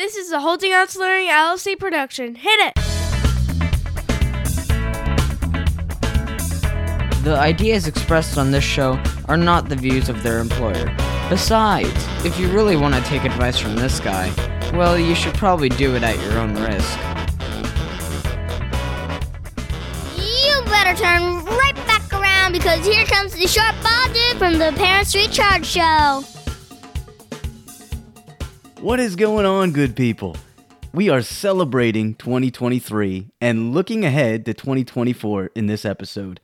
[0.00, 2.34] This is a Holding Out Learning LLC production.
[2.34, 2.74] Hit it!
[7.22, 10.86] The ideas expressed on this show are not the views of their employer.
[11.28, 11.92] Besides,
[12.24, 14.32] if you really want to take advice from this guy,
[14.72, 16.98] well, you should probably do it at your own risk.
[20.16, 24.72] You better turn right back around because here comes the Short Bald Dude from the
[24.78, 26.24] Parents Recharge Show.
[28.80, 30.38] What is going on, good people?
[30.94, 36.40] We are celebrating 2023 and looking ahead to 2024 in this episode.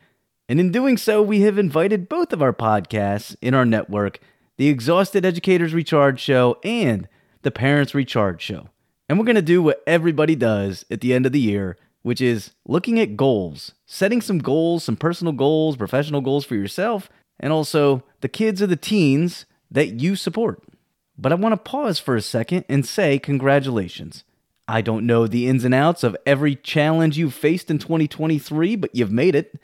[0.46, 4.20] And in doing so, we have invited both of our podcasts in our network
[4.58, 7.08] the Xhausted Educators Recharge Show and
[7.40, 8.68] the Parents Recharge Show.
[9.08, 12.20] And we're going to do what everybody does at the end of the year, which
[12.20, 17.08] is looking at goals, setting some goals, some personal goals, professional goals for yourself,
[17.40, 20.62] and also the kids or the teens that you support.
[21.18, 24.24] But I want to pause for a second and say congratulations.
[24.68, 28.94] I don't know the ins and outs of every challenge you've faced in 2023, but
[28.94, 29.60] you've made it.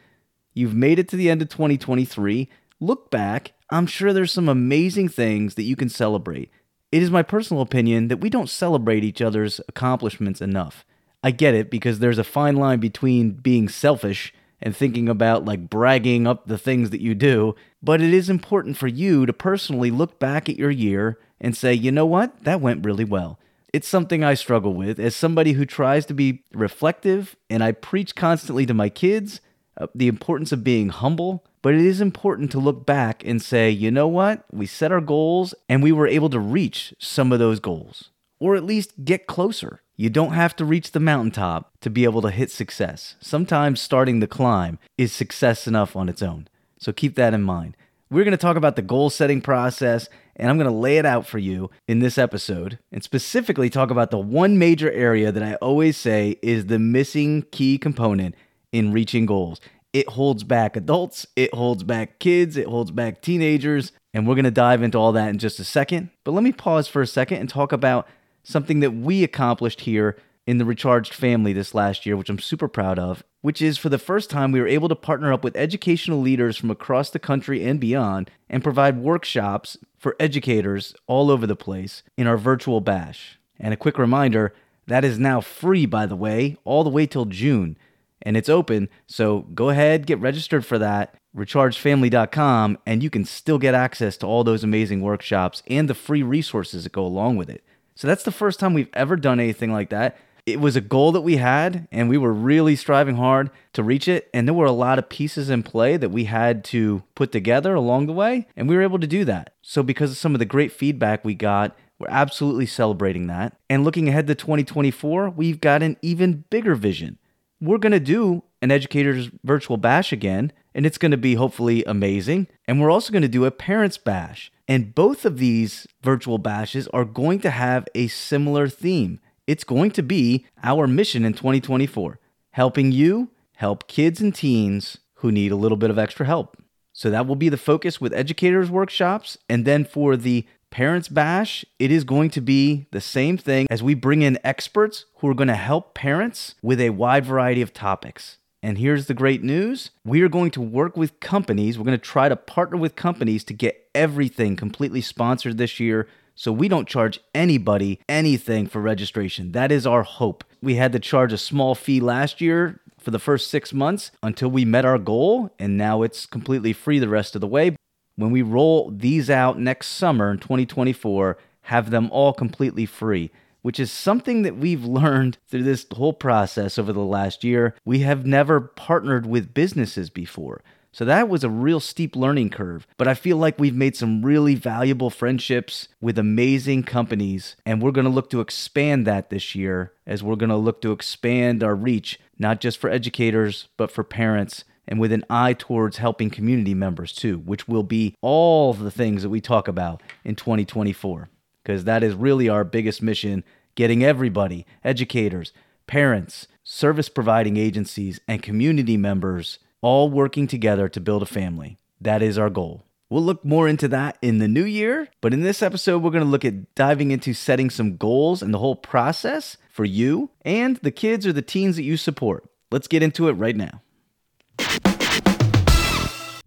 [0.54, 2.48] You've made it to the end of 2023.
[2.78, 6.50] Look back, I'm sure there's some amazing things that you can celebrate.
[6.90, 10.84] It is my personal opinion that we don't celebrate each other's accomplishments enough.
[11.22, 15.68] I get it because there's a fine line between being selfish and thinking about like
[15.68, 19.90] bragging up the things that you do, but it is important for you to personally
[19.90, 23.38] look back at your year and say, you know what, that went really well.
[23.72, 28.14] It's something I struggle with as somebody who tries to be reflective, and I preach
[28.14, 29.40] constantly to my kids
[29.78, 31.44] uh, the importance of being humble.
[31.62, 35.00] But it is important to look back and say, you know what, we set our
[35.00, 38.10] goals and we were able to reach some of those goals,
[38.40, 39.81] or at least get closer.
[39.96, 43.16] You don't have to reach the mountaintop to be able to hit success.
[43.20, 46.48] Sometimes starting the climb is success enough on its own.
[46.78, 47.76] So keep that in mind.
[48.10, 51.06] We're going to talk about the goal setting process and I'm going to lay it
[51.06, 55.42] out for you in this episode and specifically talk about the one major area that
[55.42, 58.34] I always say is the missing key component
[58.72, 59.60] in reaching goals.
[59.92, 64.44] It holds back adults, it holds back kids, it holds back teenagers, and we're going
[64.44, 66.10] to dive into all that in just a second.
[66.24, 68.08] But let me pause for a second and talk about
[68.42, 70.16] something that we accomplished here
[70.46, 73.88] in the Recharged family this last year, which I'm super proud of, which is for
[73.88, 77.18] the first time we were able to partner up with educational leaders from across the
[77.18, 82.80] country and beyond and provide workshops for educators all over the place in our virtual
[82.80, 83.38] bash.
[83.60, 84.52] And a quick reminder
[84.88, 87.76] that is now free, by the way, all the way till June.
[88.22, 93.58] And it's open, so go ahead, get registered for that, rechargedfamily.com, and you can still
[93.58, 97.50] get access to all those amazing workshops and the free resources that go along with
[97.50, 97.64] it.
[97.94, 100.16] So that's the first time we've ever done anything like that.
[100.44, 104.08] It was a goal that we had and we were really striving hard to reach
[104.08, 104.28] it.
[104.34, 107.74] And there were a lot of pieces in play that we had to put together
[107.74, 109.54] along the way and we were able to do that.
[109.62, 113.56] So because of some of the great feedback we got we're absolutely celebrating that.
[113.70, 117.18] And looking ahead to 2024 we've got an even bigger vision.
[117.60, 121.84] We're going to do an educators virtual bash again and it's going to be hopefully
[121.84, 122.48] amazing.
[122.66, 126.88] And we're also going to do a parents bash and both of these virtual bashes
[126.88, 132.18] are going to have a similar theme it's going to be our mission in 2024
[132.52, 136.56] helping you help kids and teens who need a little bit of extra help.
[136.92, 139.38] So that will be the focus with educators workshops.
[139.48, 143.82] And then for the Parents Bash, it is going to be the same thing as
[143.82, 147.72] we bring in experts who are going to help parents with a wide variety of
[147.72, 148.38] topics.
[148.62, 151.78] And here's the great news we are going to work with companies.
[151.78, 156.08] We're going to try to partner with companies to get everything completely sponsored this year
[156.34, 159.52] so we don't charge anybody anything for registration.
[159.52, 160.44] That is our hope.
[160.62, 164.48] We had to charge a small fee last year for the first six months until
[164.48, 167.76] we met our goal, and now it's completely free the rest of the way.
[168.14, 173.30] When we roll these out next summer in 2024, have them all completely free,
[173.62, 177.74] which is something that we've learned through this whole process over the last year.
[177.84, 180.62] We have never partnered with businesses before.
[180.94, 182.86] So that was a real steep learning curve.
[182.98, 187.56] But I feel like we've made some really valuable friendships with amazing companies.
[187.64, 190.82] And we're going to look to expand that this year as we're going to look
[190.82, 194.64] to expand our reach, not just for educators, but for parents.
[194.86, 199.22] And with an eye towards helping community members too, which will be all the things
[199.22, 201.30] that we talk about in 2024.
[201.62, 203.44] Because that is really our biggest mission
[203.74, 205.52] getting everybody, educators,
[205.86, 211.78] parents, service providing agencies, and community members all working together to build a family.
[212.00, 212.84] That is our goal.
[213.10, 216.24] We'll look more into that in the new year, but in this episode, we're going
[216.24, 220.76] to look at diving into setting some goals and the whole process for you and
[220.78, 222.48] the kids or the teens that you support.
[222.70, 223.82] Let's get into it right now.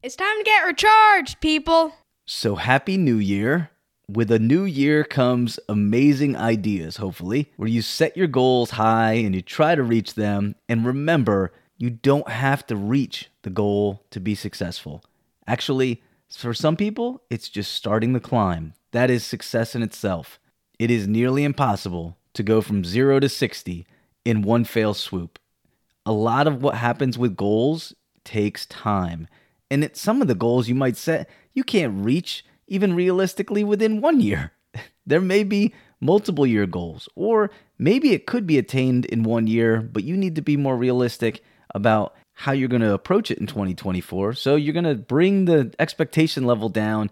[0.02, 1.94] It's time to get recharged, people.
[2.26, 3.70] So, Happy New Year.
[4.08, 9.34] With a new year comes amazing ideas, hopefully, where you set your goals high and
[9.34, 10.56] you try to reach them.
[10.70, 15.04] And remember, you don't have to reach the goal to be successful.
[15.48, 18.74] Actually, for some people, it's just starting the climb.
[18.92, 20.40] That is success in itself.
[20.78, 23.88] It is nearly impossible to go from zero to 60
[24.24, 25.40] in one fail swoop.
[26.06, 29.28] A lot of what happens with goals takes time.
[29.72, 34.02] And it, some of the goals you might set, you can't reach even realistically within
[34.02, 34.52] one year.
[35.06, 39.82] there may be multiple year goals, or maybe it could be attained in one year,
[39.82, 43.48] but you need to be more realistic about how you're going to approach it in
[43.48, 44.34] 2024.
[44.34, 47.10] So you're going to bring the expectation level down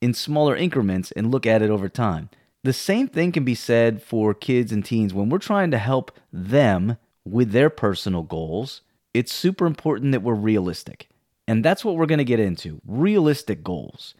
[0.00, 2.30] in smaller increments and look at it over time.
[2.64, 6.16] The same thing can be said for kids and teens when we're trying to help
[6.32, 8.82] them with their personal goals.
[9.12, 11.08] It's super important that we're realistic.
[11.46, 14.14] And that's what we're going to get into realistic goals.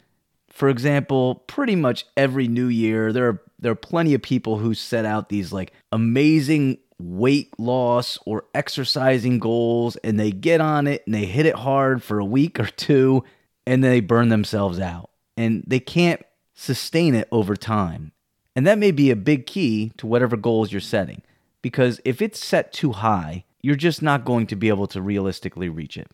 [0.52, 4.74] For example, pretty much every new year, there are there are plenty of people who
[4.74, 11.02] set out these like amazing weight loss or exercising goals and they get on it
[11.06, 13.24] and they hit it hard for a week or two
[13.66, 16.22] and they burn themselves out and they can't
[16.54, 18.12] sustain it over time.
[18.54, 21.22] And that may be a big key to whatever goals you're setting
[21.62, 25.68] because if it's set too high, you're just not going to be able to realistically
[25.68, 26.10] reach it.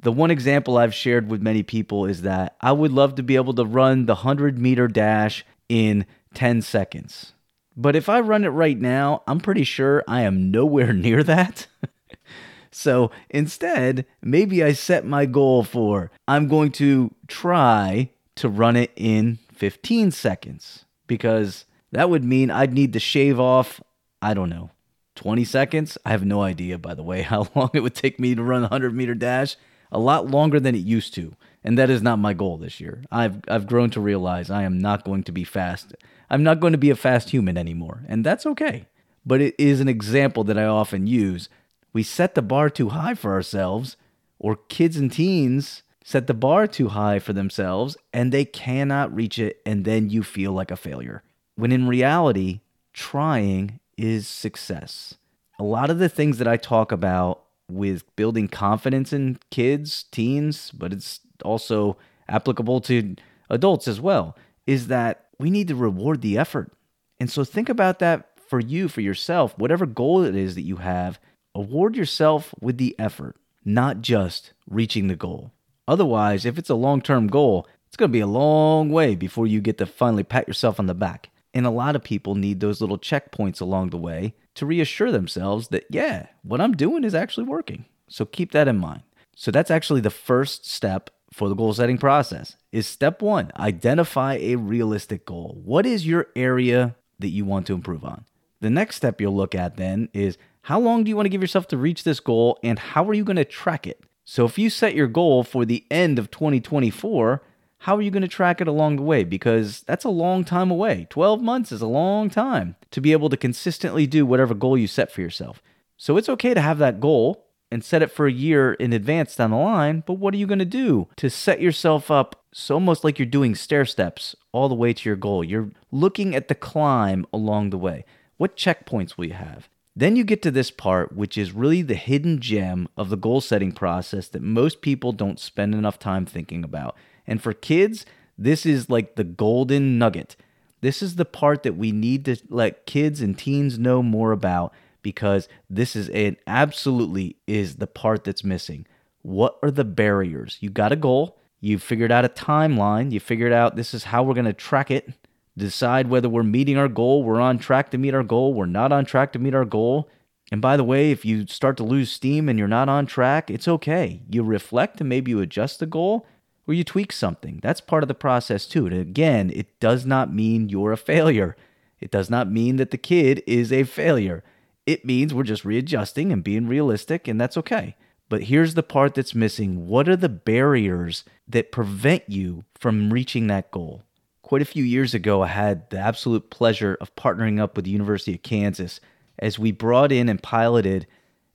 [0.00, 3.34] The one example I've shared with many people is that I would love to be
[3.34, 7.32] able to run the 100 meter dash in 10 seconds.
[7.76, 11.66] But if I run it right now, I'm pretty sure I am nowhere near that.
[12.70, 18.92] so instead, maybe I set my goal for I'm going to try to run it
[18.94, 23.80] in 15 seconds because that would mean I'd need to shave off,
[24.22, 24.70] I don't know,
[25.16, 25.98] 20 seconds.
[26.04, 28.60] I have no idea, by the way, how long it would take me to run
[28.60, 29.56] a 100 meter dash
[29.90, 31.34] a lot longer than it used to.
[31.64, 33.02] And that is not my goal this year.
[33.10, 35.94] I've I've grown to realize I am not going to be fast.
[36.30, 38.86] I'm not going to be a fast human anymore, and that's okay.
[39.26, 41.48] But it is an example that I often use.
[41.92, 43.96] We set the bar too high for ourselves,
[44.38, 49.38] or kids and teens set the bar too high for themselves and they cannot reach
[49.38, 51.22] it and then you feel like a failure.
[51.54, 52.60] When in reality,
[52.94, 55.16] trying is success.
[55.58, 60.70] A lot of the things that I talk about with building confidence in kids, teens,
[60.70, 61.96] but it's also
[62.28, 63.16] applicable to
[63.50, 64.36] adults as well,
[64.66, 66.72] is that we need to reward the effort.
[67.20, 70.76] And so think about that for you, for yourself, whatever goal it is that you
[70.76, 71.20] have,
[71.54, 75.52] award yourself with the effort, not just reaching the goal.
[75.86, 79.46] Otherwise, if it's a long term goal, it's going to be a long way before
[79.46, 81.30] you get to finally pat yourself on the back.
[81.54, 85.68] And a lot of people need those little checkpoints along the way to reassure themselves
[85.68, 87.86] that, yeah, what I'm doing is actually working.
[88.08, 89.02] So keep that in mind.
[89.36, 94.34] So that's actually the first step for the goal setting process is step 1, identify
[94.34, 95.60] a realistic goal.
[95.64, 98.24] What is your area that you want to improve on?
[98.60, 101.40] The next step you'll look at then is how long do you want to give
[101.40, 104.02] yourself to reach this goal and how are you going to track it?
[104.24, 107.42] So if you set your goal for the end of 2024,
[107.78, 109.24] how are you going to track it along the way?
[109.24, 111.06] Because that's a long time away.
[111.10, 114.86] 12 months is a long time to be able to consistently do whatever goal you
[114.86, 115.62] set for yourself.
[115.96, 119.36] So it's okay to have that goal and set it for a year in advance
[119.36, 122.74] down the line, but what are you going to do to set yourself up so
[122.74, 125.44] almost like you're doing stair steps all the way to your goal?
[125.44, 128.04] You're looking at the climb along the way.
[128.38, 129.68] What checkpoints will you have?
[129.94, 133.40] Then you get to this part, which is really the hidden gem of the goal
[133.40, 136.96] setting process that most people don't spend enough time thinking about.
[137.28, 138.06] And for kids,
[138.36, 140.34] this is like the golden nugget.
[140.80, 144.72] This is the part that we need to let kids and teens know more about
[145.02, 148.86] because this is an absolutely is the part that's missing.
[149.22, 150.56] What are the barriers?
[150.60, 154.22] You got a goal, you figured out a timeline, you figured out this is how
[154.22, 155.12] we're going to track it,
[155.56, 158.92] decide whether we're meeting our goal, we're on track to meet our goal, we're not
[158.92, 160.08] on track to meet our goal.
[160.50, 163.50] And by the way, if you start to lose steam and you're not on track,
[163.50, 164.22] it's okay.
[164.30, 166.24] You reflect and maybe you adjust the goal
[166.68, 167.58] or you tweak something.
[167.62, 168.86] That's part of the process too.
[168.86, 171.56] And again, it does not mean you're a failure.
[171.98, 174.44] It does not mean that the kid is a failure.
[174.86, 177.96] It means we're just readjusting and being realistic, and that's okay.
[178.28, 183.46] But here's the part that's missing what are the barriers that prevent you from reaching
[183.46, 184.02] that goal?
[184.42, 187.90] Quite a few years ago, I had the absolute pleasure of partnering up with the
[187.90, 189.00] University of Kansas
[189.38, 191.06] as we brought in and piloted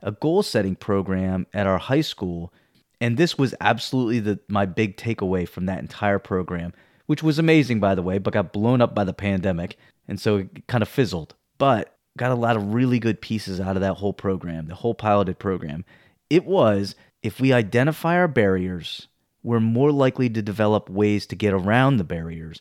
[0.02, 2.52] a goal setting program at our high school
[3.00, 6.72] and this was absolutely the my big takeaway from that entire program,
[7.06, 9.76] which was amazing by the way, but got blown up by the pandemic,
[10.08, 11.34] and so it kind of fizzled.
[11.58, 14.94] But got a lot of really good pieces out of that whole program, the whole
[14.94, 15.84] piloted program.
[16.30, 19.08] It was if we identify our barriers,
[19.42, 22.60] we're more likely to develop ways to get around the barriers.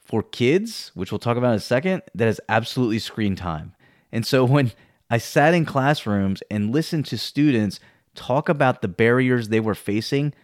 [0.00, 3.74] For kids, which we'll talk about in a second, that is absolutely screen time.
[4.10, 4.72] And so when
[5.08, 7.80] I sat in classrooms and listened to students
[8.14, 10.34] talk about the barriers they were facing,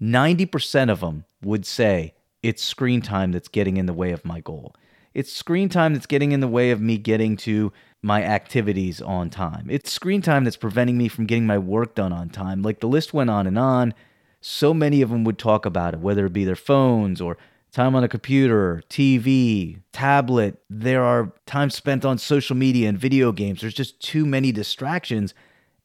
[0.00, 4.40] 90% of them would say it's screen time that's getting in the way of my
[4.40, 4.74] goal.
[5.14, 9.30] It's screen time that's getting in the way of me getting to my activities on
[9.30, 9.66] time.
[9.70, 12.62] It's screen time that's preventing me from getting my work done on time.
[12.62, 13.94] Like the list went on and on.
[14.40, 17.38] So many of them would talk about it, whether it be their phones or
[17.72, 20.62] time on a computer, TV, tablet.
[20.70, 23.62] There are time spent on social media and video games.
[23.62, 25.34] There's just too many distractions.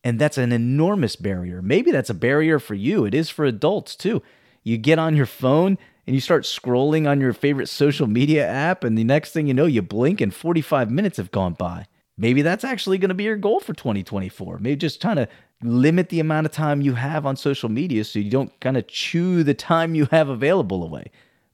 [0.03, 1.61] And that's an enormous barrier.
[1.61, 3.05] Maybe that's a barrier for you.
[3.05, 4.21] It is for adults too.
[4.63, 5.77] You get on your phone
[6.07, 9.53] and you start scrolling on your favorite social media app, and the next thing you
[9.53, 11.85] know, you blink and 45 minutes have gone by.
[12.17, 14.57] Maybe that's actually going to be your goal for 2024.
[14.59, 15.27] Maybe just trying to
[15.63, 18.87] limit the amount of time you have on social media so you don't kind of
[18.87, 21.11] chew the time you have available away.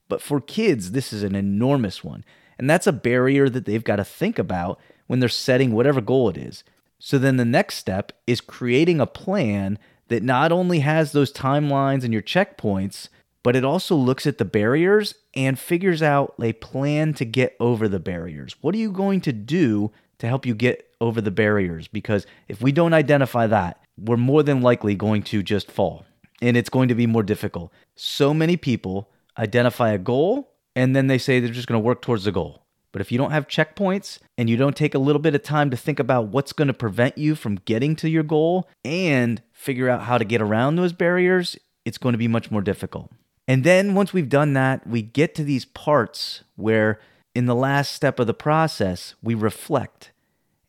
[0.08, 2.24] But for kids, this is an enormous one.
[2.58, 6.28] And that's a barrier that they've got to think about when they're setting whatever goal
[6.28, 6.64] it is.
[6.98, 9.78] So then the next step is creating a plan
[10.08, 13.08] that not only has those timelines and your checkpoints,
[13.42, 17.88] but it also looks at the barriers and figures out a plan to get over
[17.88, 18.56] the barriers.
[18.60, 21.86] What are you going to do to help you get over the barriers?
[21.88, 26.04] Because if we don't identify that, we're more than likely going to just fall
[26.40, 27.72] and it's going to be more difficult.
[27.96, 32.02] So many people identify a goal and then they say they're just going to work
[32.02, 32.64] towards the goal.
[32.92, 35.70] But if you don't have checkpoints and you don't take a little bit of time
[35.70, 39.88] to think about what's going to prevent you from getting to your goal and figure
[39.88, 43.10] out how to get around those barriers, it's going to be much more difficult.
[43.46, 47.00] And then once we've done that, we get to these parts where
[47.34, 50.12] in the last step of the process, we reflect.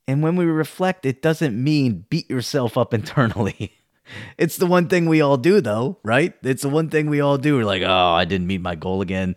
[0.07, 3.73] And when we reflect, it doesn't mean beat yourself up internally.
[4.37, 6.33] it's the one thing we all do, though, right?
[6.41, 7.57] It's the one thing we all do.
[7.57, 9.35] We're like, oh, I didn't meet my goal again.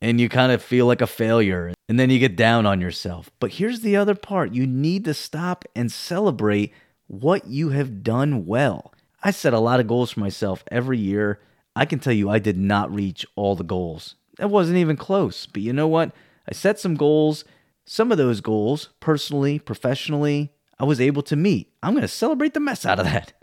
[0.00, 1.72] And you kind of feel like a failure.
[1.90, 3.30] And then you get down on yourself.
[3.40, 6.72] But here's the other part you need to stop and celebrate
[7.08, 8.94] what you have done well.
[9.24, 11.40] I set a lot of goals for myself every year
[11.76, 14.16] I can tell you I did not reach all the goals.
[14.38, 15.46] That wasn't even close.
[15.46, 16.12] But you know what?
[16.48, 17.44] I set some goals.
[17.84, 21.72] Some of those goals, personally, professionally, I was able to meet.
[21.82, 23.32] I'm going to celebrate the mess out of that.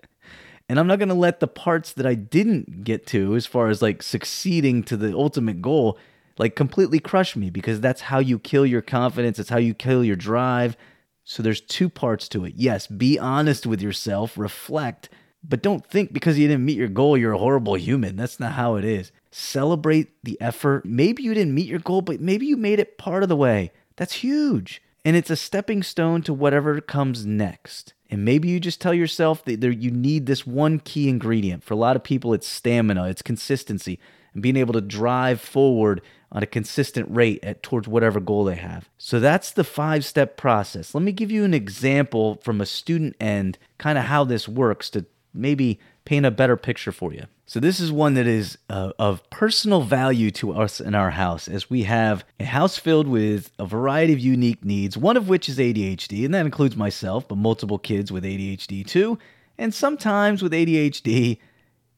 [0.69, 3.69] And I'm not going to let the parts that I didn't get to, as far
[3.69, 5.97] as like succeeding to the ultimate goal,
[6.37, 9.39] like completely crush me because that's how you kill your confidence.
[9.39, 10.77] It's how you kill your drive.
[11.23, 12.53] So there's two parts to it.
[12.55, 15.09] Yes, be honest with yourself, reflect,
[15.43, 18.15] but don't think because you didn't meet your goal, you're a horrible human.
[18.15, 19.11] That's not how it is.
[19.31, 20.85] Celebrate the effort.
[20.85, 23.71] Maybe you didn't meet your goal, but maybe you made it part of the way.
[23.97, 24.81] That's huge.
[25.03, 27.93] And it's a stepping stone to whatever comes next.
[28.09, 31.63] And maybe you just tell yourself that you need this one key ingredient.
[31.63, 33.99] For a lot of people, it's stamina, it's consistency,
[34.33, 38.55] and being able to drive forward on a consistent rate at towards whatever goal they
[38.55, 38.89] have.
[38.97, 40.93] So that's the five step process.
[40.93, 44.89] Let me give you an example from a student end, kind of how this works
[44.91, 47.25] to maybe paint a better picture for you.
[47.45, 51.47] So, this is one that is uh, of personal value to us in our house,
[51.47, 55.47] as we have a house filled with a variety of unique needs, one of which
[55.47, 59.17] is ADHD, and that includes myself, but multiple kids with ADHD too.
[59.57, 61.39] And sometimes with ADHD,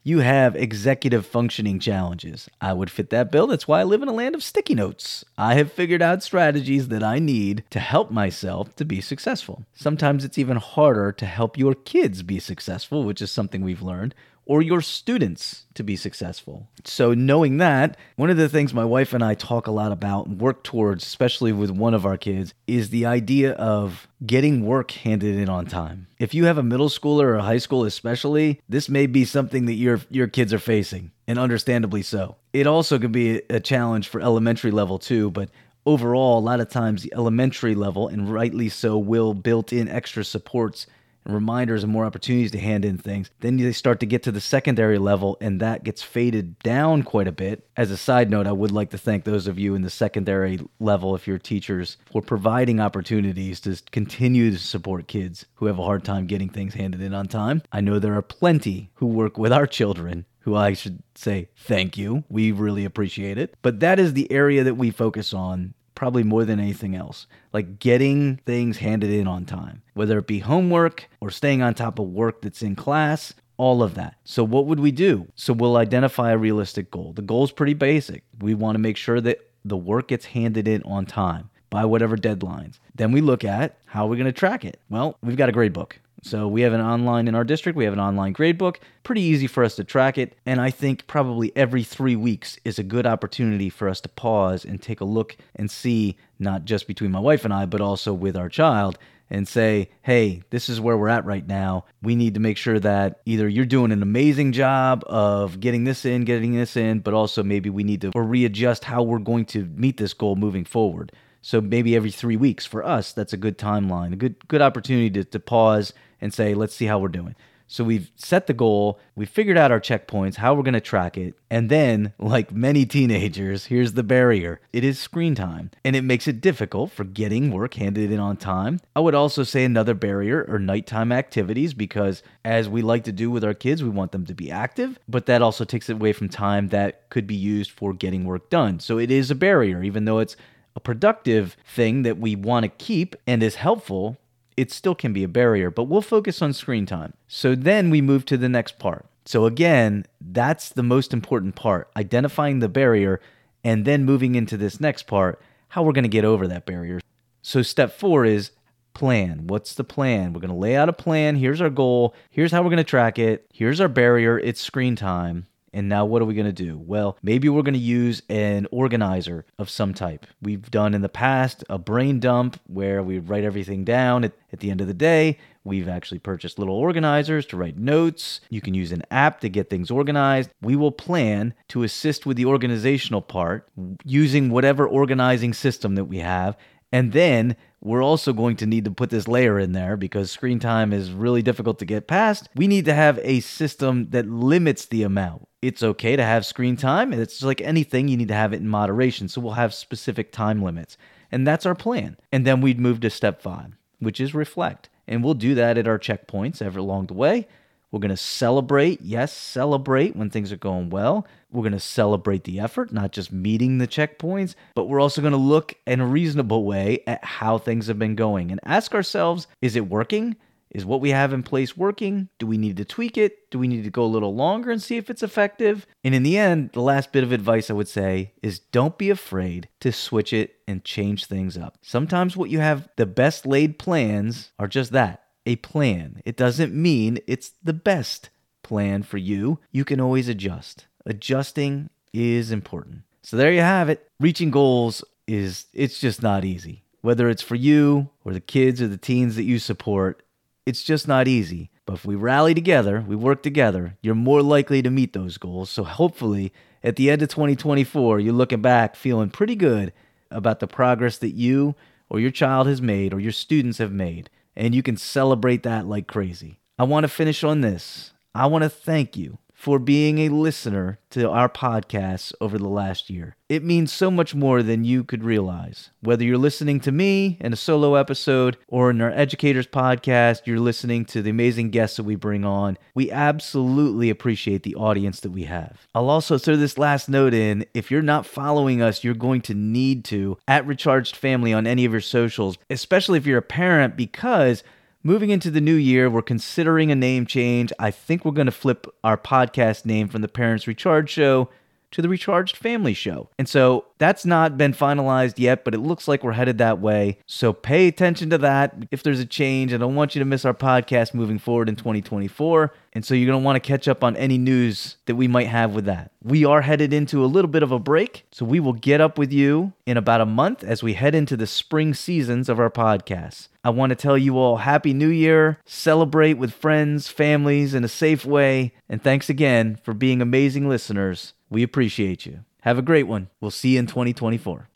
[0.10, 2.50] you have executive functioning challenges.
[2.60, 3.46] I would fit that bill.
[3.46, 5.24] That's why I live in a land of sticky notes.
[5.38, 9.66] I have figured out strategies that I need to help myself to be successful.
[9.76, 14.16] Sometimes it's even harder to help your kids be successful, which is something we've learned
[14.50, 16.68] or your students to be successful.
[16.84, 20.26] So, knowing that, one of the things my wife and I talk a lot about
[20.26, 24.90] and work towards, especially with one of our kids, is the idea of getting work
[24.90, 26.08] handed in on time.
[26.18, 29.68] If you have a middle schooler or a high school, especially, this may be something
[29.68, 32.36] that your, your kids are facing, and understandably so.
[32.52, 35.52] It also can be a challenge for elementary level too, but
[35.86, 40.24] overall, a lot of times the elementary level, and rightly so, will built in extra
[40.24, 40.88] supports
[41.26, 43.30] and reminders and more opportunities to hand in things.
[43.40, 47.28] Then they start to get to the secondary level, and that gets faded down quite
[47.28, 47.68] a bit.
[47.78, 50.60] As a side note, I would like to thank those of you in the secondary
[50.80, 55.84] level, if you're teachers, for providing opportunities to continue to support kids who have a
[55.84, 57.62] hard time getting things handed in on time.
[57.72, 61.98] I know there are plenty who work with our children who I should say thank
[61.98, 62.24] you.
[62.30, 63.56] We really appreciate it.
[63.62, 67.28] But that is the area that we focus on probably more than anything else.
[67.52, 72.00] Like getting things handed in on time, whether it be homework or staying on top
[72.00, 74.16] of work that's in class, all of that.
[74.24, 75.28] So, what would we do?
[75.36, 77.12] So, we'll identify a realistic goal.
[77.12, 78.24] The goal is pretty basic.
[78.40, 82.16] We want to make sure that the work gets handed in on time by whatever
[82.16, 82.80] deadlines.
[82.96, 84.80] Then we look at how are we're going to track it.
[84.90, 86.00] Well, we've got a grade book.
[86.22, 88.78] So we have an online in our district, we have an online gradebook.
[89.04, 90.36] Pretty easy for us to track it.
[90.46, 94.66] And I think probably every three weeks is a good opportunity for us to pause
[94.66, 98.14] and take a look and see, not just between my wife and I, but also
[98.14, 98.98] with our child
[99.30, 101.86] and say, hey, this is where we're at right now.
[102.02, 106.04] We need to make sure that either you're doing an amazing job of getting this
[106.04, 109.46] in, getting this in, but also maybe we need to or readjust how we're going
[109.46, 111.12] to meet this goal moving forward.
[111.42, 115.10] So maybe every three weeks for us, that's a good timeline, a good good opportunity
[115.12, 117.36] to, to pause and say, let's see how we're doing.
[117.72, 121.20] So we've set the goal, we've figured out our checkpoints, how we're going to track
[121.20, 124.60] it, and then, like many teenagers, here's the barrier.
[124.74, 128.38] It is screen time, and it makes it difficult for getting work handed in on
[128.38, 128.80] time.
[128.96, 133.30] I would also say another barrier are nighttime activities because as we like to do
[133.30, 136.28] with our kids, we want them to be active, but that also takes away from
[136.28, 138.80] time that could be used for getting work done.
[138.80, 140.36] So it is a barrier even though it's
[140.76, 144.18] a productive thing that we want to keep and is helpful,
[144.56, 147.14] it still can be a barrier, but we'll focus on screen time.
[147.28, 149.06] So then we move to the next part.
[149.26, 153.22] So again, that's the most important part identifying the barrier
[153.64, 157.00] and then moving into this next part how we're going to get over that barrier.
[157.42, 158.52] So step four is
[158.94, 159.48] plan.
[159.48, 160.34] What's the plan?
[160.34, 161.36] We're going to lay out a plan.
[161.36, 162.16] Here's our goal.
[162.32, 163.46] Here's how we're going to track it.
[163.54, 164.40] Here's our barrier.
[164.40, 165.46] It's screen time.
[165.74, 166.78] And now what are we going to do?
[166.78, 170.26] Well, maybe we're going to use an organizer of some type.
[170.42, 174.60] We've done in the past a brain dump where we write everything down at, at
[174.60, 175.38] the end of the day.
[175.64, 178.42] We've actually purchased little organizers to write notes.
[178.50, 180.50] You can use an app to get things organized.
[180.62, 183.70] We will plan to assist with the organizational part
[184.06, 186.58] using whatever organizing system that we have.
[186.92, 190.60] And then we're also going to need to put this layer in there because screen
[190.60, 192.50] time is really difficult to get past.
[192.56, 196.78] We need to have a system that limits the amount it's okay to have screen
[196.78, 197.14] time.
[197.14, 199.28] It's like anything, you need to have it in moderation.
[199.28, 200.98] So we'll have specific time limits.
[201.32, 202.18] And that's our plan.
[202.32, 204.90] And then we'd move to step five, which is reflect.
[205.08, 207.48] And we'll do that at our checkpoints ever along the way.
[207.92, 211.26] We're going to celebrate, yes, celebrate when things are going well.
[211.52, 215.32] We're going to celebrate the effort, not just meeting the checkpoints, but we're also going
[215.32, 219.48] to look in a reasonable way at how things have been going and ask ourselves
[219.62, 220.36] is it working?
[220.70, 222.30] Is what we have in place working?
[222.38, 223.50] Do we need to tweak it?
[223.50, 225.88] Do we need to go a little longer and see if it's effective?
[226.04, 229.10] And in the end, the last bit of advice I would say is don't be
[229.10, 231.80] afraid to switch it and change things up.
[231.82, 236.22] Sometimes what you have, the best laid plans are just that a plan.
[236.26, 238.30] It doesn't mean it's the best
[238.62, 239.60] plan for you.
[239.72, 240.86] You can always adjust.
[241.08, 243.02] Adjusting is important.
[243.24, 244.08] So there you have it.
[244.20, 246.84] Reaching goals is it's just not easy.
[247.02, 250.22] Whether it's for you or the kids or the teens that you support,
[250.68, 251.72] it's just not easy.
[251.88, 255.72] But if we rally together, we work together, you're more likely to meet those goals.
[255.72, 259.94] So hopefully, at the end of 2024, you're looking back feeling pretty good
[260.30, 261.74] about the progress that you
[262.08, 264.30] or your child has made or your students have made.
[264.60, 266.60] And you can celebrate that like crazy.
[266.78, 268.12] I want to finish on this.
[268.36, 273.10] I want to thank you for being a listener to our podcasts over the last
[273.10, 273.36] year.
[273.50, 275.90] It means so much more than you could realize.
[276.00, 280.62] Whether you're listening to me in a solo episode or in our Educators podcast, you're
[280.62, 282.78] listening to the amazing guests that we bring on.
[282.96, 285.88] We absolutely appreciate the audience that we have.
[285.94, 287.66] I'll also throw this last note in.
[287.74, 291.84] If you're not following us, you're going to need to at Recharged Family on any
[291.84, 294.64] of your socials, especially if you're a parent, because
[295.02, 297.72] Moving into the new year, we're considering a name change.
[297.80, 301.50] I think we're going to flip our podcast name from the Parents Recharge Show
[301.92, 303.30] to the Recharged Family Show.
[303.38, 307.20] And so that's not been finalized yet, but it looks like we're headed that way.
[307.26, 309.74] So pay attention to that if there's a change.
[309.74, 312.72] I don't want you to miss our podcast moving forward in 2024.
[312.94, 315.48] And so you're going to want to catch up on any news that we might
[315.48, 316.12] have with that.
[316.24, 318.26] We are headed into a little bit of a break.
[318.32, 321.38] So we will get up with you in about a month as we head into
[321.38, 323.50] the spring seasons of our podcasts.
[323.64, 325.60] I want to tell you all Happy New Year.
[325.66, 328.74] Celebrate with friends, families in a safe way.
[328.88, 331.34] And thanks again for being amazing listeners.
[331.50, 332.46] We appreciate you.
[332.62, 333.30] Have a great one.
[333.42, 334.70] We'll see you in 2024.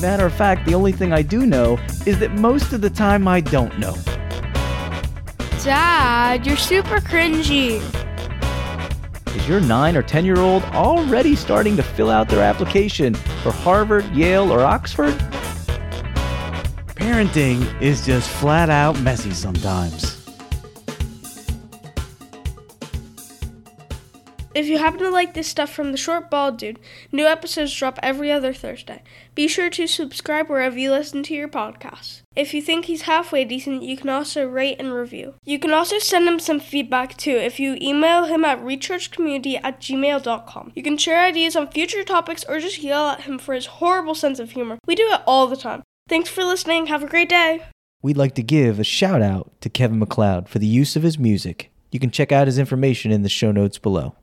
[0.00, 3.26] Matter of fact, the only thing I do know is that most of the time
[3.28, 3.94] I don't know.
[5.62, 7.80] Dad, you're super cringy.
[9.34, 13.52] Is your 9 or 10 year old already starting to fill out their application for
[13.52, 15.14] Harvard, Yale, or Oxford?
[16.94, 20.25] Parenting is just flat out messy sometimes.
[24.56, 26.80] If you happen to like this stuff from the Short Bald Dude,
[27.12, 29.02] new episodes drop every other Thursday.
[29.34, 32.22] Be sure to subscribe wherever you listen to your podcasts.
[32.34, 35.34] If you think he's halfway decent, you can also rate and review.
[35.44, 39.78] You can also send him some feedback too if you email him at rechargecommunity at
[39.78, 40.72] gmail.com.
[40.74, 44.14] You can share ideas on future topics or just yell at him for his horrible
[44.14, 44.78] sense of humor.
[44.86, 45.82] We do it all the time.
[46.08, 46.86] Thanks for listening.
[46.86, 47.62] Have a great day.
[48.00, 51.18] We'd like to give a shout out to Kevin MacLeod for the use of his
[51.18, 51.70] music.
[51.92, 54.14] You can check out his information in the show notes below.